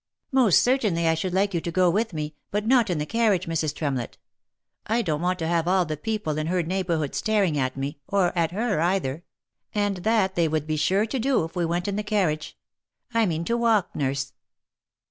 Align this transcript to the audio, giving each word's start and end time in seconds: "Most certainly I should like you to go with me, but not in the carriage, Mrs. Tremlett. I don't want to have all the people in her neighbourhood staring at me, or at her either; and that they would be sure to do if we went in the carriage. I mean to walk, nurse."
"Most 0.31 0.63
certainly 0.63 1.07
I 1.07 1.13
should 1.13 1.31
like 1.31 1.53
you 1.53 1.61
to 1.61 1.71
go 1.71 1.87
with 1.91 2.11
me, 2.11 2.33
but 2.49 2.65
not 2.65 2.89
in 2.89 2.97
the 2.97 3.05
carriage, 3.05 3.45
Mrs. 3.45 3.71
Tremlett. 3.75 4.17
I 4.87 5.03
don't 5.03 5.21
want 5.21 5.37
to 5.37 5.47
have 5.47 5.67
all 5.67 5.85
the 5.85 5.95
people 5.95 6.39
in 6.39 6.47
her 6.47 6.63
neighbourhood 6.63 7.13
staring 7.13 7.55
at 7.55 7.77
me, 7.77 7.99
or 8.07 8.35
at 8.35 8.49
her 8.49 8.81
either; 8.81 9.23
and 9.75 9.97
that 9.97 10.33
they 10.33 10.47
would 10.47 10.65
be 10.65 10.75
sure 10.75 11.05
to 11.05 11.19
do 11.19 11.43
if 11.43 11.55
we 11.55 11.67
went 11.67 11.87
in 11.87 11.97
the 11.97 12.03
carriage. 12.03 12.57
I 13.13 13.27
mean 13.27 13.45
to 13.45 13.55
walk, 13.55 13.95
nurse." 13.95 14.33